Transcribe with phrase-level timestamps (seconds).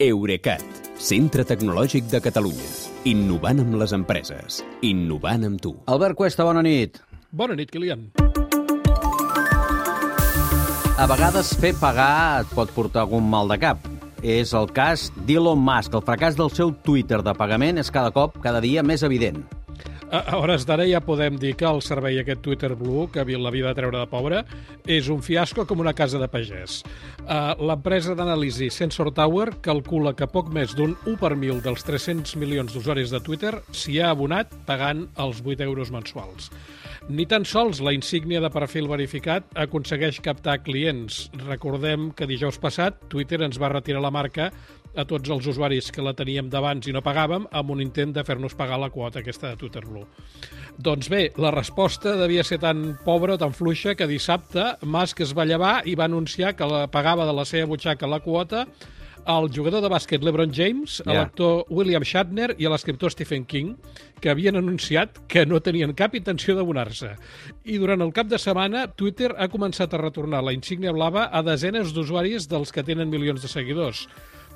[0.00, 0.62] Eurecat,
[0.96, 2.68] centre tecnològic de Catalunya.
[3.10, 4.62] Innovant amb les empreses.
[4.80, 5.74] Innovant amb tu.
[5.92, 6.96] Albert Cuesta, bona nit.
[7.28, 8.06] Bona nit, Kilian.
[10.96, 13.84] A vegades fer pagar et pot portar algun mal de cap.
[14.24, 15.92] És el cas d'Elon Musk.
[15.92, 19.44] El fracàs del seu Twitter de pagament és cada cop, cada dia, més evident.
[20.10, 23.74] A hores d'ara ja podem dir que el servei aquest Twitter Blue, que l'havia de
[23.78, 24.40] treure de pobre,
[24.82, 26.80] és un fiasco com una casa de pagès.
[27.20, 32.34] Uh, L'empresa d'anàlisi Sensor Tower calcula que poc més d'un 1 per mil dels 300
[32.42, 36.50] milions d'usuaris de Twitter s'hi ha abonat pagant els 8 euros mensuals.
[37.10, 41.28] Ni tan sols la insígnia de perfil verificat aconsegueix captar clients.
[41.46, 44.50] Recordem que dijous passat Twitter ens va retirar la marca
[44.96, 48.24] a tots els usuaris que la teníem d'abans i no pagàvem amb un intent de
[48.26, 50.06] fer-nos pagar la quota aquesta de Twitter Blue.
[50.78, 55.34] Doncs bé, la resposta devia ser tan pobra o tan fluixa que dissabte Musk es
[55.36, 58.66] va llevar i va anunciar que la pagava de la seva butxaca la quota
[59.28, 61.18] al jugador de bàsquet LeBron James, a Ja.
[61.20, 63.76] l'actor William Shatner i a l'escriptor Stephen King,
[64.18, 67.16] que havien anunciat que no tenien cap intenció d'abonar-se.
[67.64, 71.42] I durant el cap de setmana, Twitter ha començat a retornar la insígnia blava a
[71.42, 74.08] desenes d'usuaris dels que tenen milions de seguidors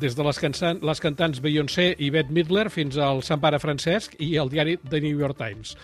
[0.00, 4.16] des de les, cançan les cantants Beyoncé i Bette Midler fins al Sant Pare Francesc
[4.20, 5.76] i el diari The New York Times.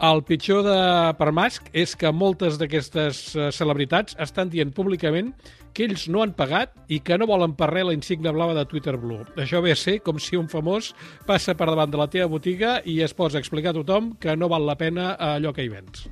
[0.00, 0.76] El pitjor de
[1.18, 5.34] per Musk és que moltes d'aquestes eh, celebritats estan dient públicament
[5.76, 8.64] que ells no han pagat i que no volen per res la insígnia blava de
[8.70, 9.26] Twitter Blue.
[9.36, 10.94] Això ve a ser com si un famós
[11.28, 14.36] passa per davant de la teva botiga i es posa a explicar a tothom que
[14.40, 16.08] no val la pena allò que hi vens.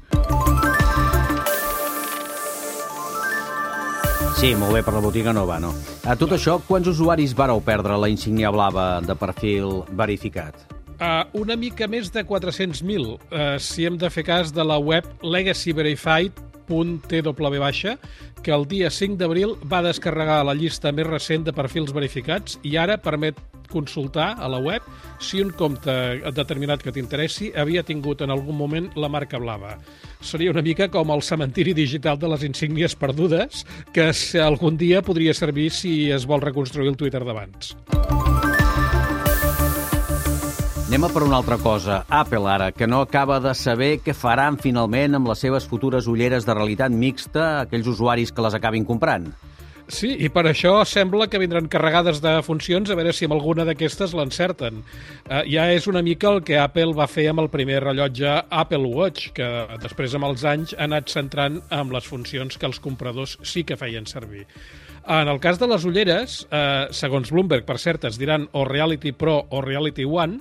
[4.38, 5.72] Sí, molt bé, per la botiga no va, no.
[6.06, 10.60] A tot això, quants usuaris vareu perdre la insígnia blava de perfil verificat?
[10.94, 15.10] Uh, una mica més de 400.000, uh, si hem de fer cas de la web
[16.68, 17.98] legacyverified.tw,
[18.42, 22.76] que el dia 5 d'abril va descarregar la llista més recent de perfils verificats i
[22.78, 23.38] ara permet
[23.68, 24.82] consultar a la web
[25.20, 25.92] si un compte
[26.32, 29.76] determinat que t'interessi havia tingut en algun moment la marca blava.
[30.20, 34.10] Seria una mica com el cementiri digital de les insígnies perdudes, que
[34.40, 37.76] algun dia podria servir si es vol reconstruir el Twitter d'abans.
[40.88, 41.98] Anem a per una altra cosa.
[42.08, 46.46] Apple, ara, que no acaba de saber què faran finalment amb les seves futures ulleres
[46.48, 49.26] de realitat mixta aquells usuaris que les acabin comprant.
[49.92, 53.66] Sí, i per això sembla que vindran carregades de funcions a veure si amb alguna
[53.68, 54.80] d'aquestes l'encerten.
[55.28, 58.88] Uh, ja és una mica el que Apple va fer amb el primer rellotge Apple
[58.88, 59.48] Watch, que
[59.84, 63.76] després amb els anys ha anat centrant amb les funcions que els compradors sí que
[63.76, 64.46] feien servir.
[65.08, 69.12] En el cas de les ulleres, eh, segons Bloomberg, per cert, es diran o Reality
[69.12, 70.40] Pro o Reality One,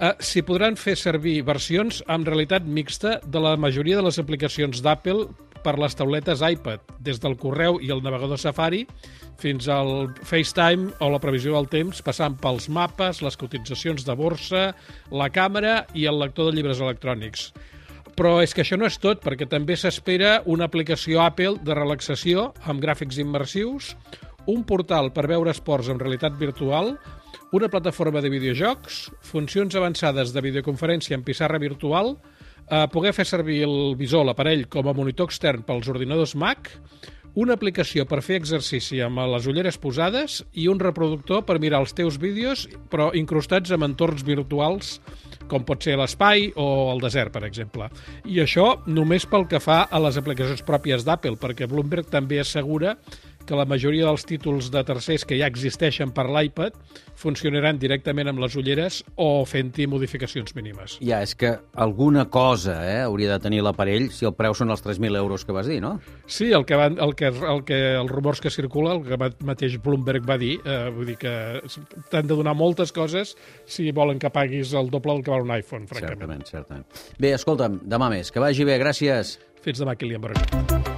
[0.00, 4.82] eh, s'hi podran fer servir versions amb realitat mixta de la majoria de les aplicacions
[4.82, 5.28] d'Apple
[5.64, 8.84] per les tauletes iPad, des del correu i el navegador Safari
[9.38, 14.68] fins al FaceTime o la previsió del temps, passant pels mapes, les cotitzacions de borsa,
[15.10, 17.52] la càmera i el lector de llibres electrònics.
[18.18, 22.48] Però és que això no és tot, perquè també s'espera una aplicació Apple de relaxació
[22.66, 23.92] amb gràfics immersius,
[24.48, 26.94] un portal per veure esports en realitat virtual,
[27.52, 32.16] una plataforma de videojocs, funcions avançades de videoconferència en pissarra virtual,
[32.68, 36.72] eh, poder fer servir el visor, l'aparell, com a monitor extern pels ordinadors Mac,
[37.38, 41.94] una aplicació per fer exercici amb les ulleres posades i un reproductor per mirar els
[41.94, 44.96] teus vídeos, però incrustats en entorns virtuals
[45.48, 47.88] com pot ser l'espai o el desert, per exemple.
[48.28, 52.96] I això només pel que fa a les aplicacions pròpies d'Apple, perquè Bloomberg també assegura
[52.98, 56.74] que la majoria dels títols de tercers que ja existeixen per l'iPad
[57.18, 60.98] funcionaran directament amb les ulleres o fent-hi modificacions mínimes.
[61.00, 64.84] Ja, és que alguna cosa eh, hauria de tenir l'aparell si el preu són els
[64.84, 65.96] 3.000 euros que vas dir, no?
[66.26, 69.32] Sí, el que, van, el que, el que els rumors que circula, el que ma-
[69.52, 71.34] mateix Bloomberg va dir, eh, vull dir que
[72.10, 73.34] t'han de donar moltes coses
[73.66, 76.18] si volen que paguis el doble del que val un iPhone, francament.
[76.18, 76.86] Certament, certament.
[77.18, 78.30] Bé, escolta'm, demà més.
[78.32, 79.38] Que vagi bé, gràcies.
[79.64, 80.97] Fins demà, Kilian Baroni.